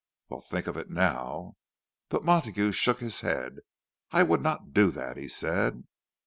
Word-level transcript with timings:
"Well, 0.29 0.41
think 0.41 0.65
of 0.65 0.77
it 0.77 0.89
now." 0.89 1.57
But 2.09 2.25
Montague 2.25 2.71
shook 2.71 3.01
his 3.01 3.21
head. 3.21 3.59
"I 4.09 4.23
would 4.23 4.41
not 4.41 4.73
do 4.73 4.89
that," 4.89 5.15
he 5.15 5.27
said. 5.27 5.83